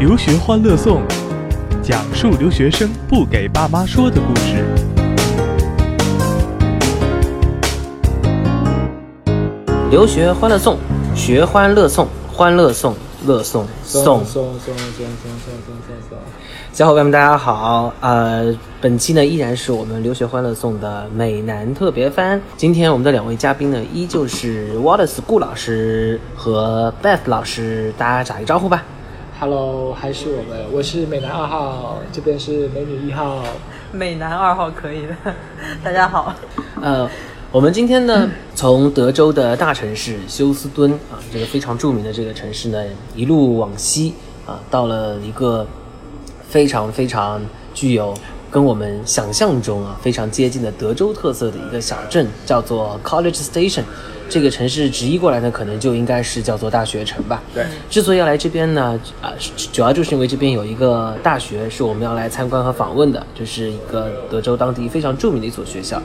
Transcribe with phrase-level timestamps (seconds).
[0.00, 1.02] 留学欢乐颂，
[1.82, 4.64] 讲述留学生不给爸妈说的故事。
[9.90, 10.78] 留学欢乐颂，
[11.14, 12.94] 学欢乐颂，欢乐颂，
[13.26, 14.24] 乐颂颂颂送。
[14.24, 16.18] 送送送送送送送。
[16.72, 17.92] 小伙伴们，大家好！
[18.00, 22.40] 呃，本期呢依然是我们留学欢乐颂的美男特别番。
[22.56, 28.82] 今天我们的两位嘉宾呢，依旧是 Wallace 顾老师和 Beth 老师，大家打个招呼吧。
[29.40, 33.42] Hello，还是我们，我是美男二号，这边是美女一号。
[33.90, 35.16] 美男二号可以的，
[35.82, 36.34] 大家好。
[36.82, 37.08] 呃，
[37.50, 42.84] 我们今天呢，从德州的大城市休斯敦啊，这个非常著名的这个城市呢，
[43.16, 44.12] 一路往西
[44.46, 45.66] 啊，到了一个
[46.46, 47.40] 非常非常
[47.72, 48.12] 具有
[48.50, 53.84] 跟我们想象中啊非常接近的德州特色的一个小镇，叫做 College Station。
[54.30, 57.42] 这个城市直译过来呢，可能就应该是叫做大学城吧。
[57.52, 59.32] 对，之所以要来这边呢，啊、
[59.72, 66.00] 主要就是因为这边有一个大学是我们要来参观和访问的，就是一个德州当地非常著名的一所学校，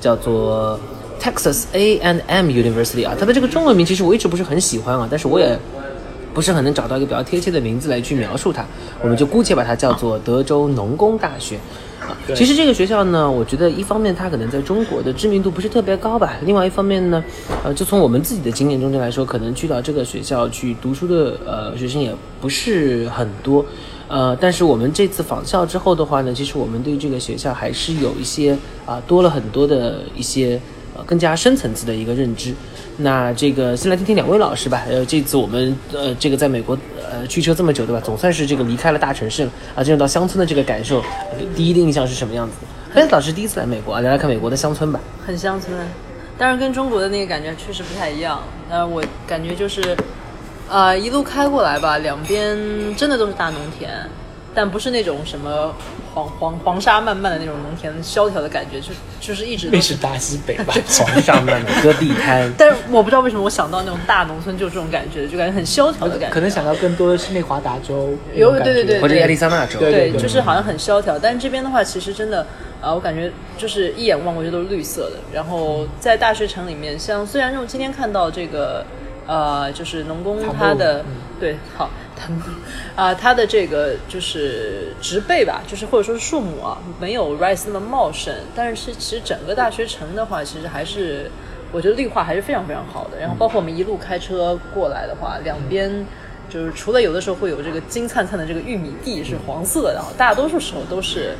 [0.00, 0.78] 叫做
[1.20, 3.16] Texas A and M University 啊。
[3.18, 5.58] 它的这个中文名其实我一直不是很喜欢啊，但是我也
[6.32, 8.64] 不是很能找到一个比较贴切的名字来去描述它，
[9.02, 11.58] 我们就姑且把它叫做德州农工大学。
[12.00, 17.22] 啊，其实这个学校呢，我觉得一方面它可能在中国的知名度不是特别高吧，另外一方面呢，
[17.62, 23.64] 呃，就从我们自己的经验中间来说，可能去到这个学校去读书的呃学生也不是很多，
[24.08, 30.58] 呃，但是我们这次访校之后的话呢，其实我们对这个学校还是有一些啊、多了很多的一些
[31.06, 32.54] 更加深层次的一个认知。
[32.98, 34.82] 那这个先来听听两位老师吧。
[34.88, 36.76] 呃，这次我们呃这个在美国
[37.10, 38.00] 呃驱车这么久，对吧？
[38.04, 41.02] 总算是这个离开了大城市了啊，进入到乡村的这个感受，
[41.56, 42.94] 第一的印象是什么样子的？
[42.94, 45.00] 贝斯老师第一次来美国啊，聊聊看美国的乡村吧。
[45.26, 45.72] 很乡村，
[46.36, 48.42] 当然跟中国的那个感觉确实不太一样。
[48.68, 49.96] 呃我感觉就是，
[50.68, 52.58] 呃，一路开过来吧，两边
[52.96, 53.90] 真的都是大农田，
[54.54, 55.74] 但不是那种什么
[56.12, 58.88] 黄黄黄沙漫漫的那种农田，萧条的感觉，就
[59.20, 60.74] 就是一直都那是大西北吧？
[60.98, 66.34] 黄沙漫漫戈壁滩，但是我不知道为什么我想到那种大农村就是这种感觉，就感觉很萧条的感觉。
[66.34, 69.78] 可能想到更多的是内华达州对对对或者亚利桑那州。
[69.78, 72.44] 对对，就是好像很萧条，但是这边的话，其实真的，
[72.80, 75.16] 啊，我感觉就是一眼望过去都是绿色的。
[75.32, 78.84] 然后在大学城里面，像虽然说今天看到这个，
[79.30, 81.04] 呃，就是农工它的嗯
[81.38, 82.40] 对，好，他们
[82.96, 91.30] 啊，它的这个就是植被吧，就是或者说是树木啊，没有 rice 那么茂盛，但是是其实整个大学城的话，其实还是
[91.70, 93.20] 我觉得绿化还是非常非常好的。
[93.20, 96.04] 然后包括我们一路开车过来的话，两边。
[96.50, 101.36] 就是除了有的时候会有这个金灿灿的这个玉米地是黄色的，然后大多数时候都是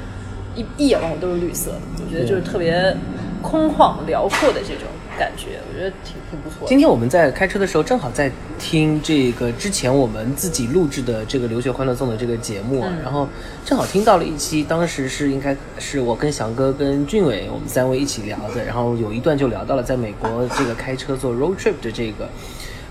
[0.55, 2.97] 一一眼望过都是绿色的，我觉得就是特别
[3.43, 4.87] 空旷辽阔的这种
[5.21, 6.67] 感觉，我觉得挺挺不错的。
[6.67, 13.29] 今天我们在开车的时候，正好在听这个之前我们自己录制的这个留学欢乐颂的这个节目啊，嗯然后
[13.63, 22.27] 正好听到了一期，当时是应该是我跟翔哥跟俊伟我们三位一起聊的，然后有一段就聊到了在美国这个开车做 road trip 的这个。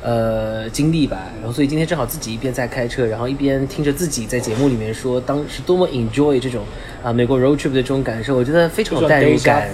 [0.02, 6.64] 呃，经历吧，然后所以今天正好自己一边在开车，然后一边听着自己在节目里面说当时多么 enjoy 这种
[7.04, 9.70] 啊、美国 road trip 的这种感受，我觉得非常有代入感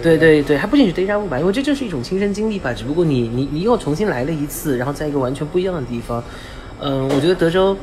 [0.00, 2.72] 对对对，还不仅是 deja vu 吧，因为这就是一种亲身经历吧。
[2.72, 6.22] 只不过你你你又重新来了一次，然后在一个完全不一样的地方。
[6.80, 7.76] 嗯，我觉得德州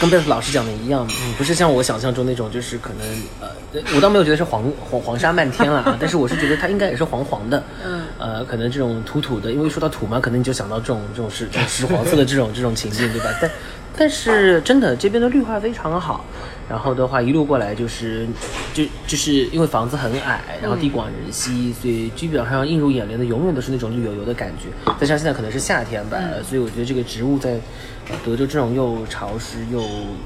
[0.00, 3.06] 跟贝斯老师讲的一样，嗯，不是像我想象中那种，就是可能
[3.40, 13.26] 呃，我倒没有觉得是黄黄黄沙漫天了啊， 但是我是觉得它应该也是黄黄的，嗯，呃，可能这种土土的，因为说到土嘛，可能你就想到这种这种是这种石黄色的这种这种情境，对吧？
[13.40, 13.50] 但
[13.96, 16.24] 但是真的这边的绿化非常好，
[16.68, 18.24] 然后的话一路过来就是
[18.72, 24.68] 就就是因为房子很矮，然后地广人稀，所以基本上映入眼帘的永远都是那种绿油油的感觉。
[25.00, 29.80] 再加上现在可能是夏天吧，呃所以我觉得这个植物在呃德州这种又潮湿又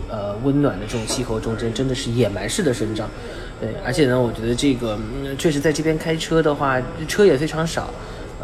[0.08, 3.08] 呃温暖的这种气候中间，真的是野蛮式的生长。
[3.60, 4.98] 对，而且呢，我觉得这个
[5.38, 7.90] 确实在这边开车的话，车也非常少。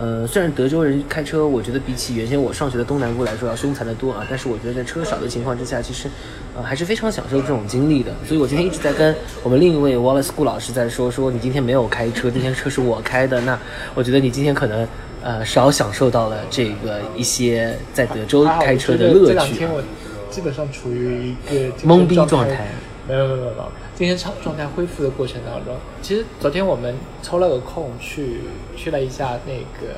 [0.00, 6.08] 呃，虽然德州人开车，我觉得比起原先我上学的东南部来说要凶残的多啊，但是我觉得在车少的情况之下，其实
[6.56, 8.12] 呃还是非常享受这种经历的。
[8.24, 9.12] 所以我今天一直在跟
[9.42, 13.58] 我们另一位 Wallace 顾老师在说，说你今天没有开车，今天车是我开的，那
[13.96, 14.86] 我觉得你今天可能
[15.22, 19.26] 呃少享受到了这个一些在德州开车的乐趣啊。
[19.26, 19.82] 这两天我
[20.30, 22.66] 基本上处于一个懵逼状态。
[23.08, 28.42] 没有没有没有没有，精神状状态恢复的过程当中，其实昨天我们抽了个空去
[28.76, 29.94] 去了一下那个，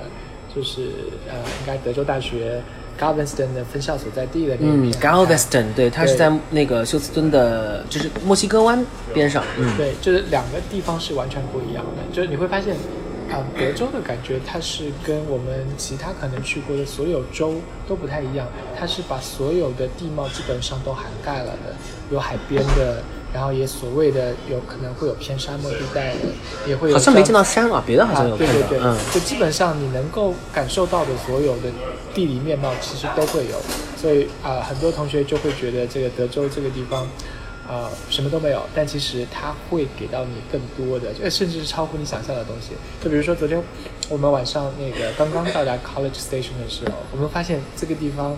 [0.54, 0.82] 就是
[1.28, 2.62] 呃，应该德州大学
[2.96, 4.92] Galveston 的分校所在地的那嗯边。
[4.92, 9.42] ，Galveston，对，它是在那个休斯敦的，就是墨西哥湾边上。
[9.58, 12.76] 嗯，对，就是两个地方是完全不一样的，就是你会发现
[13.30, 17.54] 啊、德州的感觉，它是跟我们其他可能去过的所有州
[17.86, 18.46] 都不太一样，
[18.78, 21.74] 它是把所有的地貌基本上都涵盖了的，
[22.10, 26.18] 有海边的，然后也所谓的有可能会有偏沙漠地带的，
[26.66, 31.70] 也会有好像没见到山啊，别的好像有啊，对看到，对对，嗯，就基本上你能够感受到的所有的
[32.12, 33.60] 地理面貌，其实都会有。
[33.96, 37.06] 所以啊、很多同学就会觉得这个德州这个地方，
[37.70, 42.72] 啊、什么都没有，但其实它会给到你更多的，呃甚至是超乎你想象的东西。
[43.02, 43.62] 就比如说昨天
[44.08, 48.36] 我们晚上那个刚刚到达 College Station 的时候，我们发现这个地方。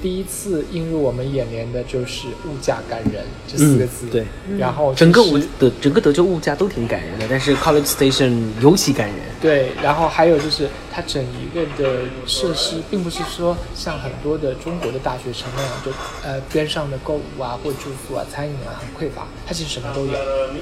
[0.00, 4.26] 第一次映入我们眼帘的就是“物价感人”这四个字，嗯对，
[4.56, 5.20] 然后整个
[5.58, 9.16] 德整个德州物价都挺感人的，但是 College Station 尤其感人。
[9.40, 15.92] 对，然后还有就是它整一个的设施，并不是说像很多的中国的大学城那样，就
[16.24, 20.12] 呃边上的购物啊或住宿啊、餐饮啊很匮乏，它其实什么都有。
[20.12, 20.58] 嗯，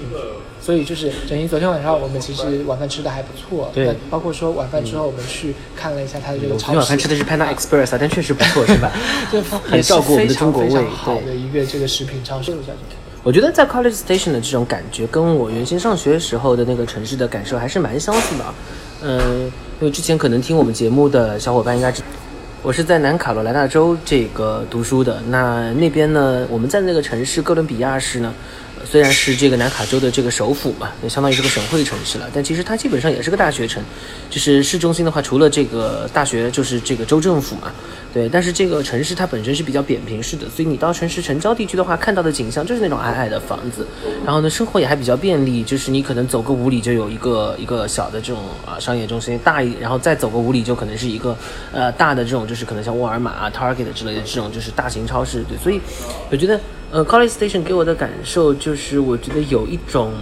[0.61, 8.93] 所以就是整一昨天晚上我们其实晚饭吃的还不错，对那包括说晚饭之后我们去看了一下它的这个超市，晚饭吃的是 Panda Express 啊，但确实不错，是吧？
[9.33, 12.55] 对， 很照顾我们的中国味非常非常好对的一个这个食品超市。
[13.23, 18.45] 我觉得在 College Station 的这种感觉，跟我原先上学时候的那个城市的感受还是蛮相似的。
[19.03, 22.01] 嗯，因为之前可能听我们节目的小伙伴应该知，
[22.63, 25.21] 我是在南卡罗来纳州这个读书的。
[25.29, 28.33] 那那边呢，我们在那个城市哥伦比亚市呢，
[28.89, 33.83] 虽然是这个南卡州的这个首府嘛，也相当于是个省会城市了，但其实它基本上也是个大学城。
[34.31, 37.73] 就是市中心的话，除了这个大学，就是这个州政府嘛。
[38.13, 43.87] 对，但是这个城市它本身是比较扁平式的，所以你到城市城郊地区的话，看到的景象就是那种矮矮的房子，
[44.25, 51.37] 然后呢，生活也还比较便利，就是你可能走个五里就有一个一个小的这种啊商业中心，大一，然后再走个五里就可能是一个
[51.73, 55.45] 呃大的这种，就是可能像沃尔玛啊、Target 之类的这种就是大型超市。
[55.49, 55.81] 对，所以
[56.31, 56.59] 我觉得
[56.91, 60.13] 呃 College Station 给我的感受就是，我觉得有一种。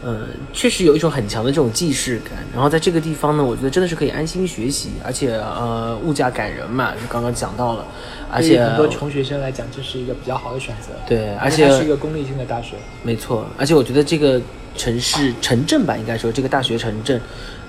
[0.00, 0.20] 呃，
[0.52, 2.38] 确实有一种很强的这种既视感。
[2.54, 7.84] 然后在这个地方呢，我觉得真的是可以安心学习，而且呃，物价感人嘛，就刚刚讲到了，
[8.30, 10.92] 而且很多穷学生来讲，这是一个比较好的选择。
[11.04, 12.76] 对，而且它是一个公立性的大学。
[13.02, 14.40] 没错，而且我觉得这个
[14.76, 17.20] 城市城镇吧，应该说这个大学城镇，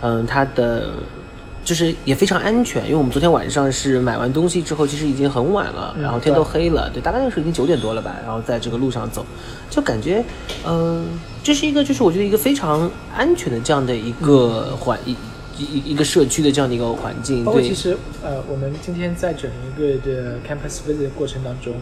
[0.02, 0.92] 嗯、它的
[1.64, 9.24] 就是也非常安全，因为我们昨天晚上是买完东西之后，其实已经很晚了，嗯然后天都黑了，对，大概那时候已经九点多了吧，然后在这个路上走，
[9.70, 10.24] 就感觉，
[10.66, 11.06] 嗯、
[11.44, 15.16] 这是一个就是我觉得一个非常安全的这样的一个环一
[15.58, 21.74] 一一一个社区的这样的一个环境，对包括其，实呃，我们今天在整一个的 campus visit 的过程当中，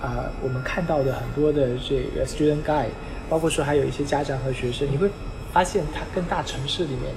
[0.00, 2.88] 啊、我们看到的很多的这个 student guide，
[3.28, 5.08] 包括说还有一些家长和学生，你会
[5.52, 7.14] 发现它跟大城市里面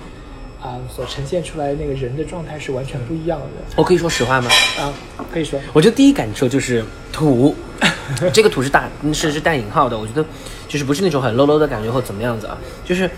[0.62, 3.46] 啊、所呈现出来那个人的状态是完全不一样的。
[3.76, 4.50] 我可以说实话吗？
[4.80, 4.94] 啊，
[5.34, 5.60] 可以说。
[5.74, 7.56] 我觉得第一感受就是土，
[8.32, 10.24] 这个土是大是是带引号的，我觉得
[10.68, 12.56] 就是不是那种很 low low 的感觉或怎么样子啊，
[12.86, 13.10] 就是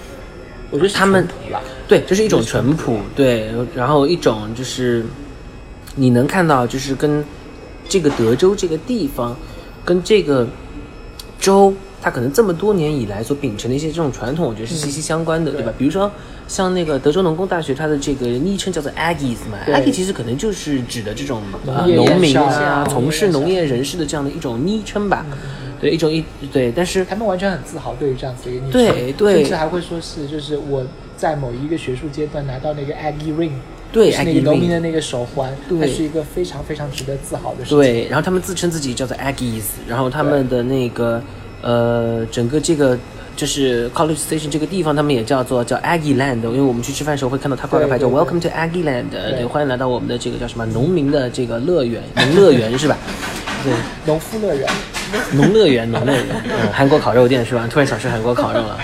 [0.71, 1.27] 我觉得他们
[1.87, 5.05] 对，就是一种淳朴，对，然后一种就是
[5.95, 7.23] 你能看到，就是跟
[7.89, 9.35] 这个德州这个地方，
[9.83, 10.47] 跟这个
[11.39, 15.73] 州，它可能这么多年以来所秉承的一些这种传统，我觉得是息息相关的，对吧？
[15.77, 16.09] 比如说
[16.47, 25.25] 像那个德州农工大学，它的这个昵称叫做 Aggies 嘛，Aggie 其实可能就是指的这种呃农民啊，从事农业人士的这样的一种昵称吧，
[25.79, 29.33] 对，一种一对，但是他们完全很自豪对于这样子的一个昵称，对对。
[29.35, 30.85] 甚至还会说是就是我
[31.17, 33.53] 在某一个学术阶段拿到那个 Aggie Ring，
[33.91, 35.79] 对就是那个农民的那个手环，对。
[35.79, 37.77] 它是一个非常非常值得自豪的事情。
[37.77, 41.21] 对，然后他们自称自己叫做 Aggies，然后他们的那个
[41.61, 42.97] 呃，整个这个
[43.35, 52.97] 就是 College Station 这个地方，他们也叫做叫 Aggie Land，因为我们去吃饭的时候会看到他挂个牌叫 Welcome to Aggie Land，对，欢迎来到我们的这个叫什么农民的这个乐园，农乐园是吧？
[53.63, 53.73] 对，
[54.05, 54.69] 农夫乐园。
[55.33, 57.67] 农乐园，农乐园，嗯，韩国烤肉店是吧？
[57.69, 58.79] 突然想吃韩国烤肉了，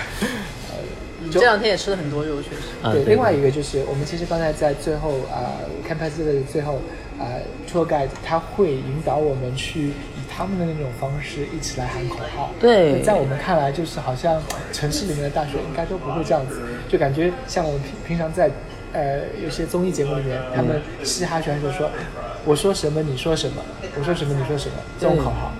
[1.32, 2.58] 这两天也吃了很多肉，确实。
[2.84, 6.82] 啊，对，对另外一个就是我们其实刚才在最后啊、看 campus 的最后
[7.20, 7.26] 啊、
[7.72, 12.50] tour guide 他会引导我们去以他们的那种方式一起来喊口号。
[12.62, 14.42] 对在我们看来，就是好像
[14.72, 18.50] 城市里面的大学应该都不会这样子，就感觉像我们平平常在
[18.94, 21.92] 呃有些综艺节目里面，他们嘻哈选手说，
[22.46, 23.62] 我说什么你说什么，
[24.00, 25.52] 我说什么你说什么这种口号，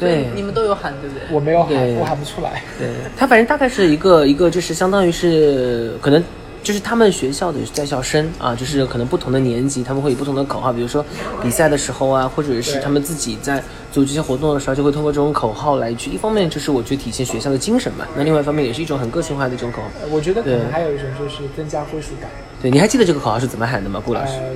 [0.00, 1.22] 对，你们都有喊对不对？
[1.30, 2.62] 我没有喊，我喊不出来。
[2.78, 6.24] 对，他反正大概是一个一个，就是相当于是可能
[6.64, 11.04] 就是他们学校的在校生啊，就是可能不同的年级，他们会有不同的口号，比如说
[11.42, 19.88] 比赛的时候啊，或者是他们自己在组织一些活动的时候，就会通过这种口号来去，一方面就是我去体现学校的精神嘛，那另外一方面也是一种很个性化的一种口号。
[20.00, 22.30] 呃我觉得可能还有一种就是增加归属感。
[22.62, 24.32] 对，你还记得这个口号是怎么喊的吗，顾老师？
[24.38, 24.50] 呃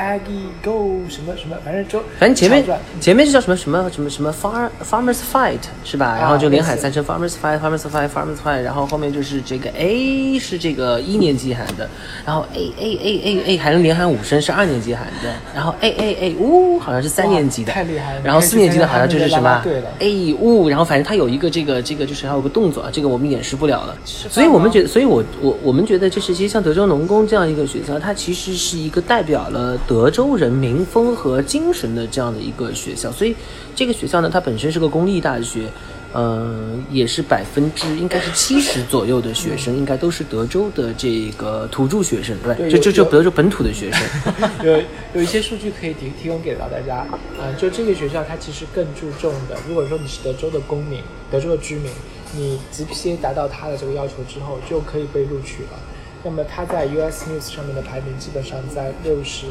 [0.00, 2.64] Aggie Go 什么什么，反正就反正前面
[2.98, 6.16] 前面是叫什么什么什么什么 Far Farmers Fight 是吧？
[6.18, 11.86] 然后就连喊三声 Farmers Fight Farmers Fight Farmers Fight，然后后面就是这个 A 是这个一年级喊的，
[12.24, 19.62] 然后 A A A A A 还能连喊五声是二年级喊的，然后 A A A 呜好像是三年级的，太厉害了然后四年级的好像就是什么
[19.98, 33.10] A 呜，然后反正它有一个这个这个就是还有个动作，啊，这个我们演示不了了，所以我们觉得，所以我我我们觉得就是其实像德州农工这样一个学校，它其实是一个代表了德州人民风和精神的这样的一个学校。
[33.10, 33.34] 所以
[33.74, 35.68] 这个学校呢，它本身是个公立大学，
[36.14, 44.00] 嗯、也是百分之应该是七十左右的学生，应该都是德州的这个土著学生，对就就就德州本土的学生。
[44.62, 44.80] 有
[45.14, 46.98] 有一些数据可以提提供给到大家
[47.40, 51.90] 啊、就这个学校它其实更注重的，如果说你是德州的公民、德州的居民，
[52.36, 55.80] 你 GPA 达到它的这个要求之后，就可以被录取了。
[56.22, 59.46] 那么它在 US News 上面的排名基本上在六十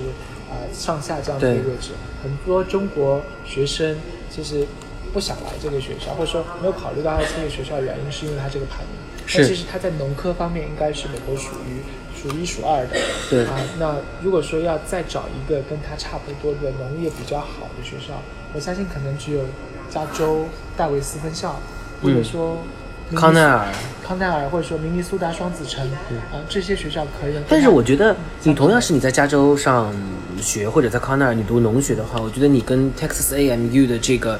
[0.49, 1.91] 啊上下这样的一个位置，
[2.23, 3.97] 很多中国学生
[4.29, 4.65] 其实
[5.11, 8.99] 不想来这个学校，或者说没有考虑到他这个学校的原因，是因为它这个排名。
[9.25, 11.81] 是那其实它在农科方面应该是美国属于
[12.15, 12.97] 数一数二的。
[13.29, 18.21] 对啊，那如果说要再找一个跟它差不多的农业比较好的学校，
[18.53, 19.41] 我相信可能只有
[19.89, 20.45] 加州
[20.75, 21.59] 戴维斯分校，
[22.01, 22.57] 或者说
[23.15, 23.67] 康奈尔。
[24.05, 25.85] 康奈尔，或者说明尼苏达双子城，
[26.31, 27.33] 啊，这些学校可以。
[27.47, 29.93] 但是我觉得，你同样是你在加州上
[30.41, 34.39] 学，或者在康奈尔你读农学的话，我觉得你跟 Texas A&M U 的这个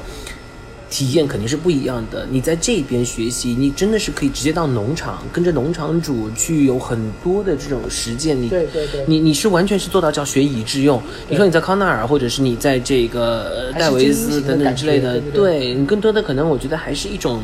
[0.90, 2.26] 体验肯定是不一样的。
[2.28, 8.36] 你在这边学习，你真的是可以直接到农场，跟着农场主去有很多的这种实践。
[8.42, 11.00] 你对对对你你是完全是做到叫学以致用。
[11.28, 17.40] 你说你在康奈尔，或者是你在这个戴维斯等等之类的，觉对更多的可能，我觉得还是一种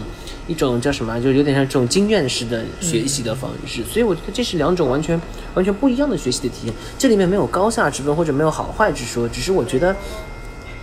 [0.47, 3.83] 一种叫什么，就有点像这种经验式的学习的方式。
[3.85, 5.21] 所以我觉得这是两种完全
[5.55, 6.75] 完全不一样的学习的体验。
[6.99, 9.95] 这里面没有高下之分，或者没有好坏之说，只是我觉得，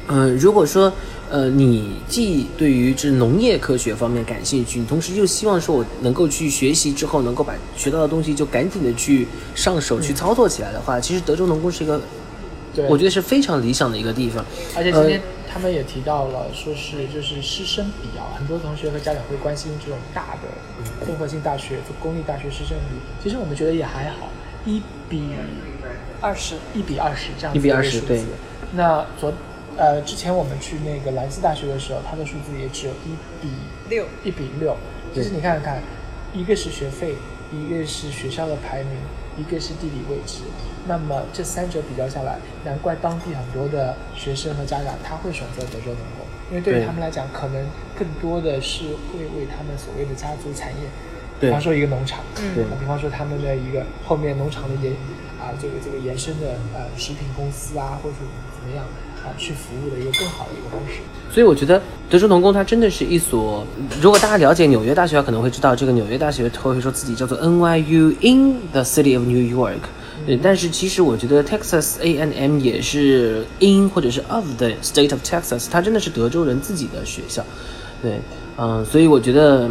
[0.08, 0.92] 嗯、如果说。
[1.32, 12.00] 呃，你既对于这农业科学方面感兴趣，你同时又希望说我能够去学习之后，能够把学到的东西就赶紧的去上手、去操作起来的话，其实德州农工是一个，
[12.88, 14.46] 我觉得是非常理想的一个地方。
[14.76, 15.20] 呃而且今天
[15.54, 24.30] 他们也提到了，说是就是师生比啊，很多同学和家长会关心这种大的综合性大学、公立大学师生比，其实我们觉得也还好，
[24.66, 25.30] 一比
[26.20, 28.24] 二十，一比二十这样子1比的一个20数字对
[28.72, 29.32] 那昨
[29.78, 33.50] 呃之前我们去那个兰斯大学的时候，它的数字也只有一比
[33.90, 34.76] 六一比六。
[35.14, 35.80] 其实你看看，
[36.34, 37.14] 一个是学费，
[37.52, 38.98] 一个是学校的排名，
[39.38, 40.42] 一个是地理位置。
[40.86, 47.66] 那么这三者比较下来，难怪当地很多的学生和家长他会选择德州农工，因为对于他们来讲，可能
[47.98, 50.90] 更多的是会为他们所谓的家族产业，
[51.40, 54.94] 比方说一个农场，比方说他们的一个后面农场的延
[55.40, 58.22] 啊这个这个延伸的呃食品公司啊，或者是
[58.54, 58.86] 怎么样
[59.24, 61.00] 啊去服务的一个更好的一个方式。
[61.32, 63.66] 所以我觉得德州农工它真的是一所，
[64.00, 69.80] 如果大家了解纽约大学，可能会知道这个纽约大学它会说自己叫做 NYU in the city of New York。
[70.26, 77.44] 对，但是其实我觉得 Texas A&M 也是 in 或者是 of the state of Texas，它真的是德州人自己的学校。
[78.02, 78.20] 对，
[78.58, 79.70] 嗯，所以我觉得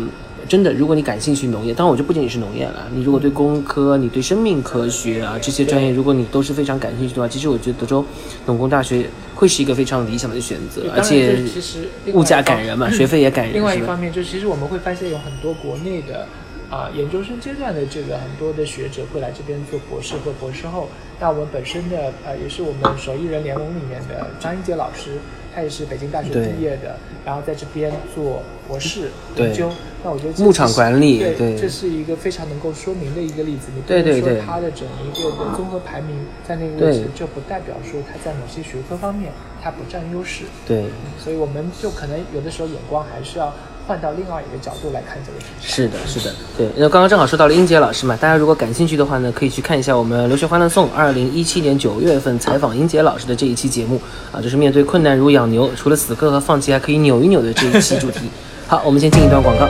[0.53, 8.05] 真的，如果你感兴趣农业，当然我就不仅仅是农业了，你如果对工科、你对生命科学啊这些专业，如果你都是非常感兴趣的话，其实我觉得德州
[8.45, 16.29] 农工大学会是一个非常理想的选择，而且其实物价感人嘛，学费也感人，另外一方面，就其实我们会发现有很多国内的
[16.69, 20.87] 啊、研究生阶段的这个很多的学者会来这边做博士或博士后。
[21.23, 25.19] 那我们本身的呃也是我们手艺人联盟里面的张英杰老师，
[25.55, 29.71] 他也是北京大学毕业的，然后在这边做博士研究。
[30.03, 33.69] 那我觉得牧场管理对，对这是一个非常能够说明的一个例子。
[33.73, 39.31] 你不能说他的整一个的综合排名在那个位置，就不代表说他在某些学科方面
[39.63, 40.47] 他不占优势。
[40.67, 40.87] 对。
[41.23, 43.55] 所以我们就可能有的时候眼光还是要
[43.87, 45.69] 换到另外一个角度来看这个事情。
[45.69, 46.69] 是的，是的，对。
[46.77, 58.21] 那刚刚正好说到了英杰老师嘛，大家如果感兴趣的话呢，可以去看一下我们《留学欢乐颂》二零一七年九月份采访英杰老师的这一期节目啊，就是面对困难如养牛，除了死磕和放弃，还可以扭一扭的这一期主题。
[58.69, 59.67] 好，我们先进一段广告。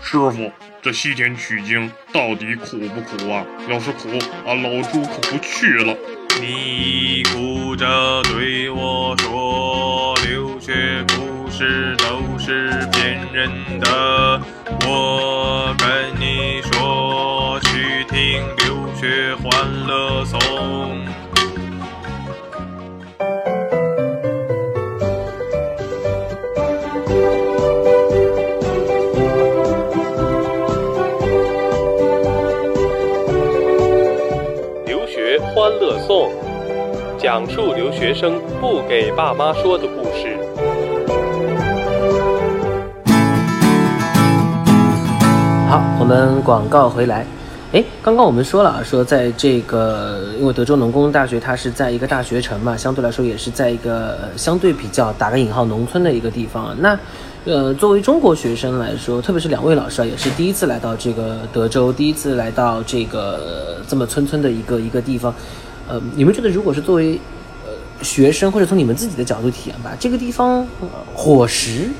[0.00, 0.50] 师傅，
[0.80, 3.44] 这西天取经到底苦不苦啊？
[3.68, 4.08] 要是苦，
[4.46, 5.94] 俺老猪可不去了。
[6.40, 7.84] 你哭着
[8.22, 9.87] 对我说，留
[10.68, 14.38] 学不是都是骗人的。
[14.86, 20.38] 我跟你说，去听留学欢乐颂。
[34.84, 36.30] 留学欢乐颂，
[37.16, 40.07] 讲述留学生不给爸妈说的故事。
[46.08, 47.22] 我们广告回来。
[47.72, 56.74] 哎，刚刚我们说了啊，说在这个，因为德州农工大学它是在一个大学城嘛，相对来说也是在一个相对比较打个引号农村的一个地方。
[56.80, 56.98] 那，
[57.44, 65.34] 呃，作为中国学生来说，特别是两位老师啊，也是第一次来到这个德州，第一次来到这个、这么村村的一个一个地方。
[65.88, 67.20] 呃，你们觉得如果是作为
[67.66, 67.72] 呃
[68.02, 70.66] 学生，或者从你们自己的角度体验吧，这个地方、
[71.12, 71.90] 伙食，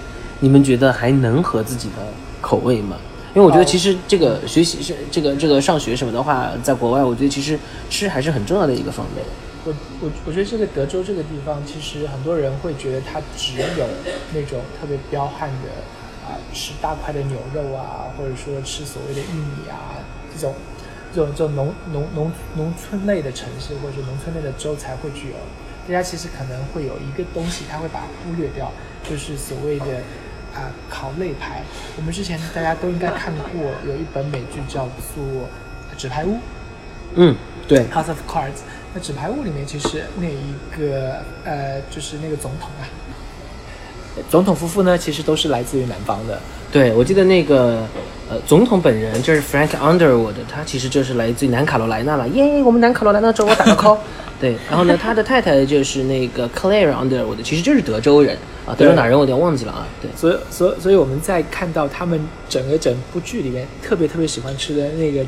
[0.41, 1.97] 你们觉得还能合自己的
[2.41, 2.97] 口味吗？
[3.35, 7.59] 因为我觉得其实这个学习是这个这个上学什么的话，在国外，我觉得其实
[7.91, 9.25] 吃还是很重要的一个方面。
[9.65, 13.87] 我我我觉得这个德州这个地方，其实很多人会觉得它只有
[14.33, 15.69] 那种特别彪悍的
[16.27, 20.01] 啊、吃大块的牛肉啊，或者说吃所谓的玉米啊
[20.35, 20.55] 这种
[21.15, 25.35] 这种这种农农农农村类的城市或者农村类的州才会具有。
[25.87, 28.71] 大家其实可能会有一个东西，他会把它忽略掉，
[29.09, 30.03] 就是所谓的
[30.55, 31.63] 啊、考肋排。
[31.97, 35.25] 我们之前大家都应该看过有一本美剧叫做
[36.01, 36.35] 《纸牌屋》。
[37.15, 37.35] 嗯，
[37.67, 38.61] 对，House of Cards。
[38.95, 42.85] 那纸牌屋里面其实那一个呃，就是那个总统啊，
[44.31, 46.39] 总统夫妇呢，其实都是来自于南方的。
[46.71, 47.87] 对，我记得那个
[48.31, 52.29] 呃，总统本人就是 Frank Underwood，他其实就是来自于南卡罗来纳了。
[52.29, 53.99] 耶，我们南卡罗来纳州，我打个 call。
[54.41, 58.37] 对，然后呢，他的太太就是那个 Claire Underwood，其实就是德州人
[58.69, 59.87] 啊，德州对哪人我有点忘记了啊。
[60.03, 65.25] 对，所以，所以，所以我们在看到他们整个整部剧里面特别特别喜欢吃的那个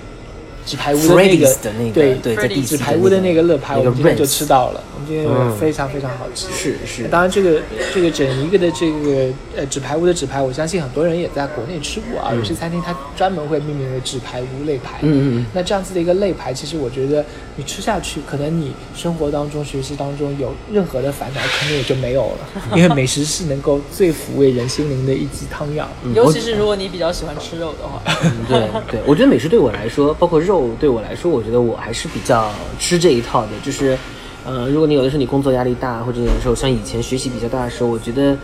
[0.66, 6.46] 纸牌屋的那个 Freddy's 的那个对对在纸牌屋的那个乐牌，我们今天就吃到了，我们今天嗯非常非常好吃。
[6.52, 7.60] 是是，当然，这个
[7.94, 12.32] 这个整一个的这个呃纸牌屋的纸牌，我相信很多人也在国内吃过啊。
[12.34, 14.98] 有些餐厅它专门会命名为纸牌屋肋排。
[15.02, 17.24] 嗯嗯嗯那这样子的一个肋排，其实我觉得
[17.56, 25.88] 你吃下去，可能你生活当中、学习当中有任何的烦恼，可能也就没有了， 因为美食是能够最抚慰人心灵的一剂汤药。
[26.14, 33.50] 尤其是如果你比较喜欢吃肉的话，嗯对对，我觉得美食对我来说，包括肉对我来说，我觉得我还是比较吃这一套的。
[33.62, 33.96] 就是，
[34.44, 38.36] 呃，如果你有的时候你工作压力大，或者有的时候像以前学习比较大的时候，我觉得，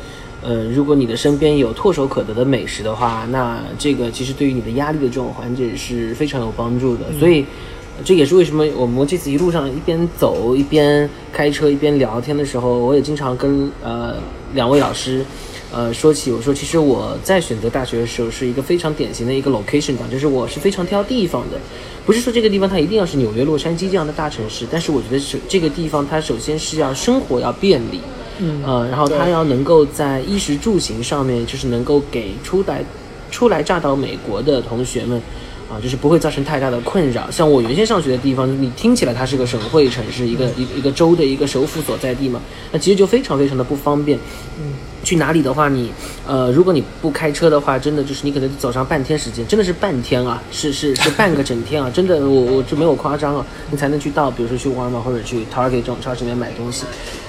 [0.42, 7.04] 呃，如果你的身边有唾手可得的美食的话，那这个其实对于你的压力的这种缓解是非常有帮助的。
[7.18, 7.46] 所以。
[8.04, 14.16] 这也是为什么我们这次一路上一边走一边开车一边聊天的时候，我也经常跟呃
[14.52, 15.24] 两位老师，
[15.72, 21.58] 呃说起我说，其实我在选择大学的时候是一个非常典型的一个 location 党，就是我是非常挑地方的，
[22.04, 28.00] 不是说这个地方它一定要是纽约、洛杉矶这样的大城市，但是我觉得是这个地方它首先是要生活要便利，
[28.38, 32.84] 嗯呃，然后它要能够在衣食住行上面，就是能够给初来
[33.30, 35.20] 初来乍到美国的同学们。
[35.68, 37.28] 啊，就是不会造成太大的困扰。
[37.28, 44.16] 像我原先上学的地方，你听起来它是个省会城市，一个一个一个州的一个首府所在地嘛，那其实就非常非常的不方便。
[44.60, 44.74] 嗯，
[45.06, 45.92] 去哪里的话，你
[46.26, 56.84] 呃，如果你不开车的话，真的就是你可能走上半天时间，真的是半天啊，是是是 半个整天啊，真的我我这没有夸张啊，你才能去到，比如说去沃尔玛或者去 Target 这种超市里面买东西。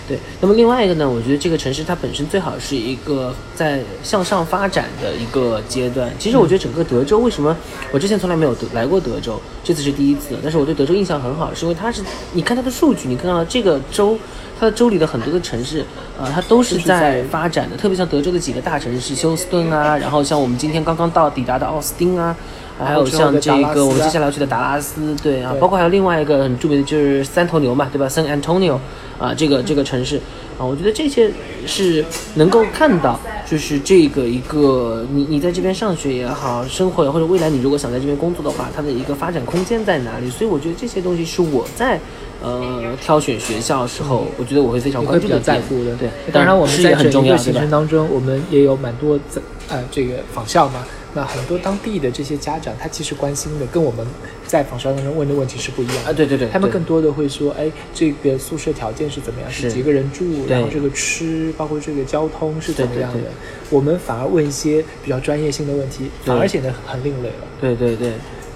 [0.07, 6.11] 对，那么另外一个呢，我觉得这个城市它本身最好是一个在向上发展的一个阶段。
[6.17, 7.55] 其实我觉得整个德州为什么
[7.91, 12.01] 我之前从来没有德来过德州，这次是第一次，但是我对德州印象很好，是因为它是
[12.33, 14.17] 你看它的数据，你看到这个州。
[14.59, 15.85] 它的州里的很多的城市，
[16.19, 22.35] 呃，它都是在发展的，特别像德州的几个大城市，休斯顿啊，然后像我们今天刚刚到抵达的奥斯汀啊，
[22.79, 28.77] 还有像这个我们接下来要去的达拉斯，对啊，包括还有另外一个很著名的就是三头牛嘛，对吧？San Antonio
[29.19, 30.17] 啊，这个这个城市
[30.59, 31.31] 啊，我觉得这些
[31.65, 40.29] 是能够看到，就是这个一个你你在这边上学也好，生活也好或者未来你如果想在这边工作的话，它的一个发展空间在哪里？
[40.29, 41.99] 所以我觉得这些东西是我在
[42.43, 45.95] 呃挑选学校的时候，我觉得我会非常关注的点在乎的。
[45.95, 47.69] 对，当然我们在整个行程？
[47.71, 50.86] 当中，我们也有蛮多在呃这个仿校嘛。
[51.13, 54.06] 那很多当地的这些家长，他其实关心的跟我们
[54.45, 56.12] 在仿校当中问的问题是不一样的。
[56.12, 59.49] 啊，对对对，他们更多的会说，哎，这个宿舍条件是怎么样？
[59.49, 60.45] 是是几个人住？
[60.47, 63.17] 然后这个吃，包括这个交通是怎么样的？
[63.17, 63.32] 对对对
[63.71, 67.47] 我们反而问一些比较专业性的问题，反而显得很另类了。
[67.60, 68.13] 对对对，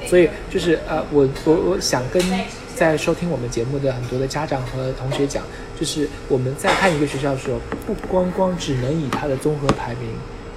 [0.08, 2.22] 所以就是呃，我我我想跟
[2.76, 5.44] 在收听我们节目的很多的家长和同学讲，
[5.80, 10.10] 就是我们在看一个学校的时候，不光光只能以它的综合排名。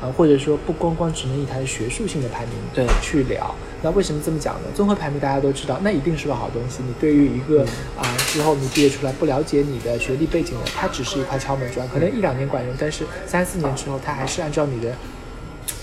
[0.05, 4.69] 啊，或者说不光光只能以它的学术性的排名对去聊，那为什么这么讲呢？
[4.75, 6.81] 综合排名大家都知道，那一定是个好东西。
[6.87, 7.65] 你对于一个
[7.97, 14.95] 啊、之后你毕业出来不了解你的学历背景的，它只是一块敲门砖，可能一两年管用，但是三四年之后，它还是按照你的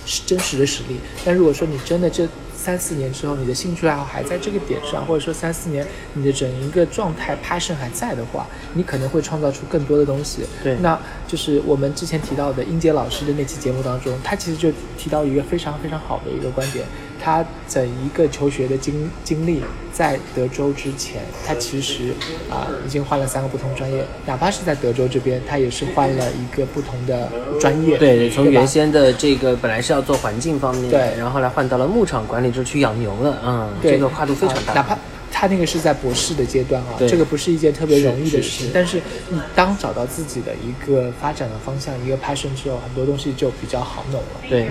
[0.06, 1.00] 是真实的实力。
[1.26, 2.28] 但如果说你真的这
[2.62, 8.45] 三四年之后，你的兴趣爱好还在这个点上，或者说三四年你的整一个状态 passion 还在的话，
[8.76, 10.43] 你可能会创造出更多的东西。
[10.63, 16.86] 对那就是我们之前提到的英杰老师的那期节目当中，他其实就提到一个非常非常好的一个观点，
[17.22, 19.62] 他整一个求学的经经历，
[19.94, 22.14] 在德州之前，他其实
[22.50, 27.30] 啊、已经换了三个不同专业，哪怕是在德州这边，他也是换了一个不同的
[27.60, 27.98] 专业。
[27.98, 34.74] 对对，从原先的这个本来是要做环境方面，对然后后来换到了牧场管理，就去养牛了，嗯，对这个跨度非常大。
[34.74, 34.98] 啊哪怕
[35.34, 38.72] 他那个是在博士的阶段啊，这个不是一件特别容易的事情。
[38.74, 44.28] 但是你当找到自己的一个发展的方向、一个 passion 之后，很多东西就比较好弄了。
[44.48, 44.70] 对，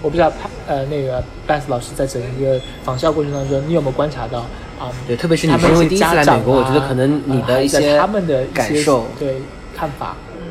[0.00, 4.40] 我不知道他呃那个 Beth 老师在整一个访校过程当中，你有没有观察到
[4.78, 4.92] 啊？
[5.06, 9.42] 对特别是你们因为第一次来家长美国我觉得啊可能你的呃一些在他们的感受对
[9.74, 10.44] 看法，嗯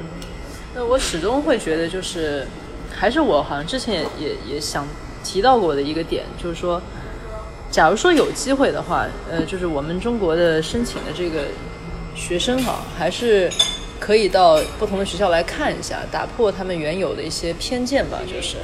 [0.75, 2.47] 那我始终会觉得，就是
[2.91, 4.88] 还是我好像之前也也也想
[5.23, 6.82] 提到过的一个点，就是说，
[7.69, 11.45] 假如说有机会的话，呃，就是我们中国的申请的这个
[12.15, 13.49] 学生哈，还是
[13.99, 18.58] 可以到不同的学校来看一下，打破他们原有的一些偏见吧，就是。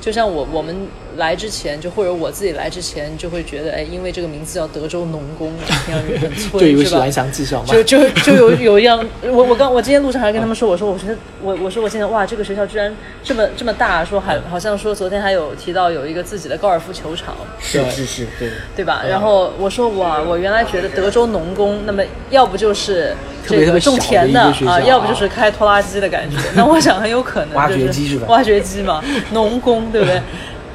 [0.00, 7.12] 就像我我们来之前，就或者我自己来之前，就会觉得，哎，因为这个名字叫德州农工，听上去很就脆，是吧以为是蓝？
[7.12, 7.66] 翔技校嘛。
[7.66, 19.02] 就就就有有一样， 我我刚我今天路上还跟他们说，我说我觉得我我说我现在哇，这个学校居然这么这么大，说还好像说昨天还有提到有一个自己的高尔夫球场，是是是，对，对吧？
[19.08, 22.00] 然后我说哇，我原来觉得德州农工，那么
[22.30, 26.36] 要不就是特别特别这个种田的啊，要不啊就是开拖拉机的感觉。
[26.54, 29.02] 那我想很有可能挖就是掘机是吧挖掘机嘛，
[29.32, 30.22] 农工对不对？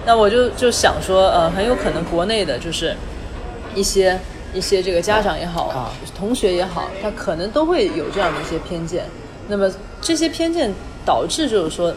[0.06, 2.96] 那我就就想说，呃，很有可能国内的就是
[3.74, 4.20] 一些
[4.54, 9.06] 一些这个家长也好，啊同学也好，他可能都会有这样的一些偏见。
[9.48, 10.74] 那么这些偏见
[11.06, 11.94] 导致就是说，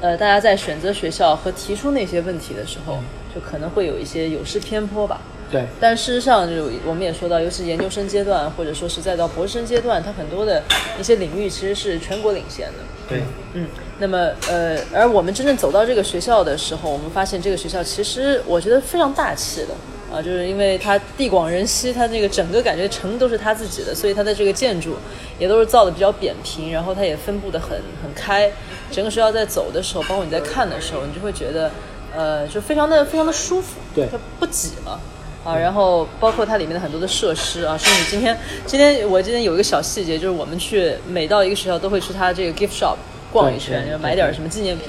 [0.00, 2.98] 呃，大家在选择学校和提出那些问题的时候，
[3.34, 5.20] 就可能会有一些有失偏颇吧。
[5.50, 10.62] 对但事实上，就我们也说到，尤其研究生阶段，或者说是再到博士生阶段，它很多的
[10.98, 12.74] 一些领域其实是全国领先的。
[13.08, 13.22] 对，
[13.54, 13.66] 嗯，
[13.98, 19.74] 那么呃，而我们真正走到这个学校的时候，我们发现这个学校其实我觉得非常大气的
[20.14, 24.94] 啊，就是因为它地广人稀，它那个整个感觉城都是它自己的，所以它的这个建筑
[25.38, 27.70] 也都是造的比较扁平，然后它也分布的很
[28.02, 28.48] 很开。
[28.92, 31.70] 整个学校在走的时候，包括你在看的时候，你就会觉得
[32.14, 35.00] 呃，就非常的非常的舒服，对它不挤了。
[35.42, 42.96] 啊，然后包括它里面的很多的设施啊，甚至今天今天我今天有一个小细节，就是我们去每到一个学校都会去它这个 gift shop
[43.32, 44.88] 逛一圈，买点儿什么纪念品。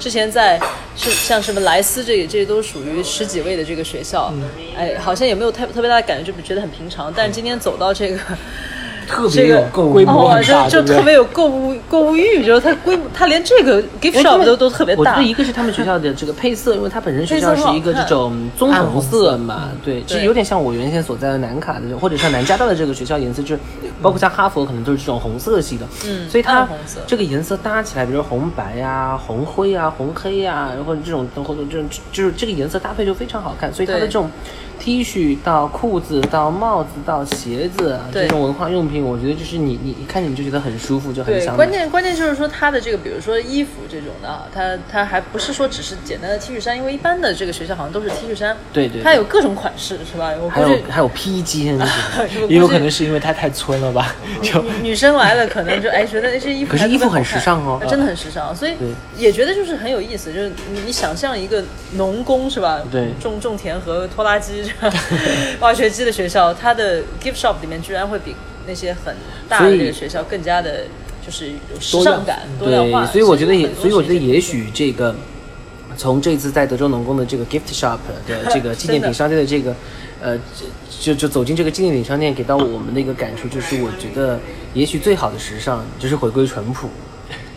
[0.00, 0.60] 之前在
[0.96, 4.32] 是像什么莱斯这这些都属于十几位的这个学校，
[4.76, 7.12] 哎，好像也没有太特别大的感觉，就觉得很平常。
[7.14, 8.18] 但是今天走到这个。
[9.06, 15.22] 特这个别有购物规模就就特别有购物购物欲，就是它规模，它连这个 gift shop 都都特别大我觉得。
[15.22, 23.60] 一个是他们学校的这个配色，因为它本身学校是一个这种棕红色嘛，对，其实有点像我原先所在的南卡的，或者像南加大的这个学校颜色，就是
[24.00, 26.68] 包括像哈佛可能都是这种红色系的，嗯所以它
[27.06, 34.30] 这个颜色搭起来，比如红白呀、红灰啊、红黑呀，或者这种或者这种就是这个颜色搭配就非常好看，所以它的这种
[34.82, 50.32] T 恤到裤子到帽子到鞋子这种文化用品，我觉得就是你你一看你就觉得很舒服，就很，想买关键关键就是说它的这个，比如说衣服这种的啊，它它还不是说只是简单的 T 恤衫，因为一般的这个学校好像都是 T 恤衫，对对对它有各种款式是吧？
[50.42, 51.78] 我还有还有披肩。
[52.48, 54.16] 也有可能是因为它太村了吧？
[54.42, 58.72] 就女生来了，可能就哎觉得那些衣服可是 衣服很时尚哦真的很时尚，所以
[59.16, 62.80] 也觉得就是很有意思，就是你你想象一个农工是吧？
[62.90, 64.71] 对种种田和拖拉机、
[65.60, 68.34] 挖掘机的学校，它的 gift shop 里面居然会比
[68.66, 69.14] 那些很
[69.48, 70.84] 大的学校更加的。
[71.24, 75.14] 就是有时尚感、多样化，对，所以我觉得也，所以我觉得也许这个
[75.96, 79.72] 从这次在德州农工的这个 gift shop 的这个 纪念品商店的这个，
[80.20, 80.36] 呃，
[81.00, 84.40] 就就走进这个纪念品商店，给到我们的一个感触就是，我觉得
[84.74, 86.88] 也许最好的时尚就是回归淳朴。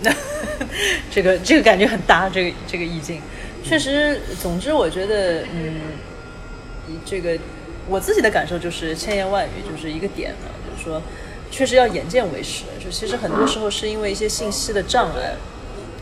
[1.10, 3.20] 这个这个感觉很搭，这个这个意境，
[3.64, 5.82] 确实，总之我觉得，嗯，
[7.06, 7.38] 这个
[7.88, 11.02] 我自己的感受就是千言万语就是一个点啊，就是说，
[11.52, 15.36] 确实要眼见为实，就其实很多时候是因为一些信息的障碍。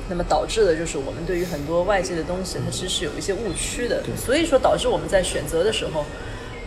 [0.09, 6.03] 那么导致的就是我们对于很多外界的东西，它其实是有一些误区的，所以说导致我们在选择的时候，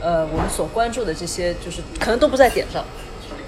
[0.00, 2.82] 呃，我们所关注的这些就是可能都不在点上，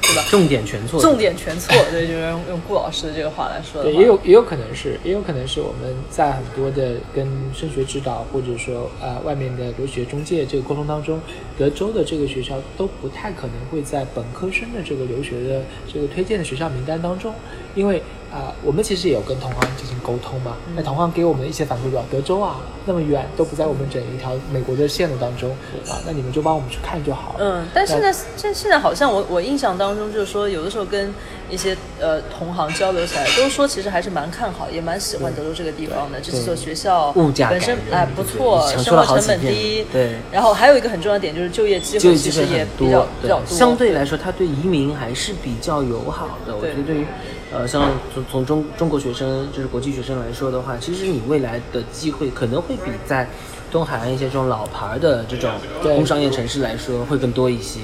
[0.09, 0.25] 对吧？
[0.31, 1.01] 重点全错。
[1.01, 11.21] 重点全错，对，就是用用顾老师的这个话来说的对，也有也有可能是，也有可能是我们在很多的跟升学指导或者说呃外面的留学中介这个沟通当中，
[11.59, 17.35] 德州的这个学校都不太可能会在本科生的这个留学的这个推荐的学校名单当中，
[17.75, 20.57] 因为啊、我们其实也有跟同行进行沟通嘛。
[20.77, 25.51] 那同行给我们的一些反馈，比方德州啊那么远，都不在我们整一条美国的线路当中
[25.89, 27.39] 啊，那你们就帮我们去看就好了。
[27.41, 31.13] 嗯，但现在现现在好像我我印象当中就是说，有的时候跟
[31.51, 36.21] 一些呃同行交流起来，都说其实还是蛮看好，也蛮喜欢德州这个地方的。
[36.21, 39.87] 这几所学校物价本身感哎不错，生活成本低。
[39.93, 43.47] 对然后还有一个很重要的点就是就业机会，其实也比较多，比较多。
[43.47, 46.55] 相对来说，它对移民还是比较友好的。
[46.55, 47.07] 我觉得对于
[47.53, 53.27] 呃，像从从中中国学生，就是国际学生来说的话，其实你未来的机会可能会比在
[53.71, 55.51] 东海岸一些这种老牌的这种
[55.83, 57.81] 工商业城市来说会更多一些。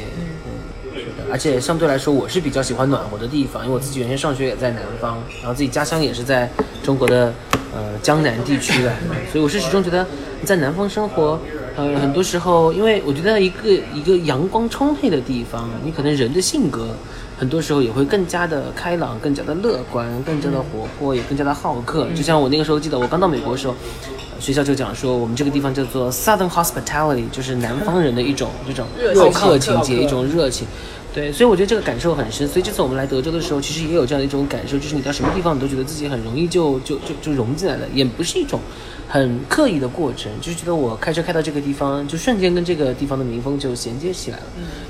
[0.47, 6.51] 嗯，是的，而且相对来说，我是比较喜欢暖和的地方，因为我自己原先上学也在南方，然后自己家乡也是在
[6.83, 7.33] 中国的
[7.75, 8.93] 呃江南地区的，
[9.33, 10.07] 所以我是始终觉得
[10.45, 11.41] 在南方生活，
[11.77, 16.89] 呃，很多时候，因为我觉得一个一个阳光充沛的地方，你可能人的性格
[17.39, 22.07] 很多时候也会更加的开朗，更加的乐观，更加的活泼，也更加的好客。
[22.15, 23.75] 就像我那个时候记得，我刚到美国的时候。
[23.75, 28.85] 呃学校就讲说，我们这个地方叫做 Southern Hospitality，就是南方人的一种这种
[29.15, 30.67] 好客情节，一种热情。
[31.15, 32.47] 对，所以我觉得这个感受很深。
[32.47, 38.61] 所以这次我们来德州的时候，其实也有这样的一种感受，就是你到什么地方，你都觉得自己很容易就就就就融进来了，也不是一种
[39.09, 44.45] 很刻意的过程，就是觉得我开车开到这个地方，就瞬间跟这个地方的民风就衔接起来了。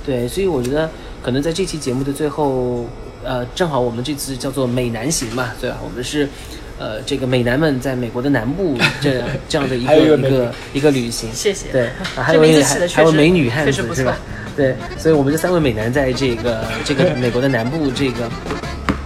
[0.05, 0.90] 对，所以我觉得
[1.22, 2.87] 可能在这期节目的最后，
[3.22, 5.79] 呃，正好我们这次叫做美南行嘛，对吧？
[5.85, 6.29] 我们是。
[6.77, 14.18] 呃，这个美男们在美国的南部这 这样的一个一个一个旅行，谢谢对，啊 还有还还有美女汉子是吧？
[14.57, 18.29] 对，所以我们这三位美男在这个这个美国的南部这个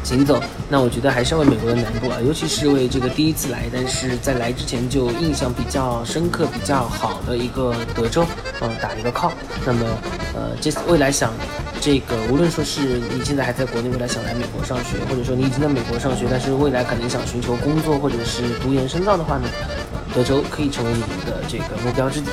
[0.09, 8.25] 行走，那我觉得还是为美国的南部啊，尤其是为这个第一次来，但是在来之前就印象比较深刻、比较好的一个德州，
[8.63, 9.33] 嗯、打一个 call。
[9.67, 9.85] 那么，
[10.35, 11.31] 呃，这次未来想
[11.79, 12.81] 这个，无论说是
[13.15, 19.47] 你现在还在国内，未来想来美国上学，或者说你已经在美国上学，但是未来可能想寻求工作或者是读研深造的话呢，
[19.93, 22.31] 呃德州可以成为你们的这个目标之地。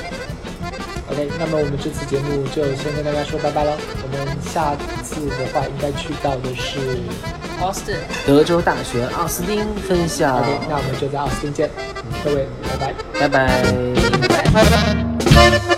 [1.12, 3.76] OK，那么我们这次节目就先跟大家说拜拜了。
[4.02, 6.98] 我们下次的话应该去到的是
[7.60, 7.96] Austin。
[8.26, 11.70] 德州大学奥斯汀分校，OK，那我们就在奥斯汀见，
[12.24, 12.94] 各位，拜拜。
[13.20, 13.62] 拜拜。
[14.54, 15.75] 拜拜